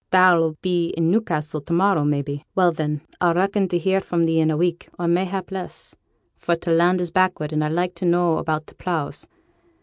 Thou'll 0.09 0.57
be 0.63 0.95
i' 0.97 0.99
Newcassel 0.99 1.61
to 1.61 1.73
morrow, 1.73 2.03
may 2.03 2.23
be? 2.23 2.43
Well, 2.55 2.71
then, 2.71 3.01
I'll 3.21 3.35
reckon 3.35 3.67
to 3.67 3.77
hear 3.77 4.01
fro' 4.01 4.25
thee 4.25 4.39
in 4.39 4.49
a 4.49 4.57
week, 4.57 4.89
or, 4.97 5.07
mayhap, 5.07 5.51
less, 5.51 5.93
for 6.37 6.55
t' 6.55 6.71
land 6.71 6.99
is 6.99 7.11
backward, 7.11 7.53
and 7.53 7.63
I'd 7.63 7.71
like 7.73 7.93
to 7.97 8.05
know 8.05 8.39
about 8.39 8.65
t' 8.65 8.73
pleughs. 8.73 9.27